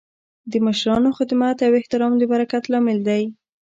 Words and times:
د 0.51 0.53
مشرانو 0.65 1.09
خدمت 1.17 1.57
او 1.65 1.71
احترام 1.79 2.13
د 2.17 2.23
برکت 2.33 2.63
لامل 2.71 2.99
دی. 3.07 3.23